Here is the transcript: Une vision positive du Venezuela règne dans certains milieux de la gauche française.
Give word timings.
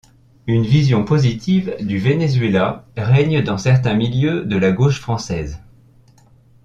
Une 0.47 0.63
vision 0.63 1.05
positive 1.05 1.75
du 1.79 1.99
Venezuela 1.99 2.87
règne 2.97 3.43
dans 3.43 3.59
certains 3.59 3.93
milieux 3.93 4.43
de 4.45 4.57
la 4.57 4.71
gauche 4.71 4.99
française. 4.99 5.61